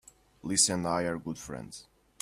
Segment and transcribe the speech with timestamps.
[0.41, 1.85] Lisa and I are good friends.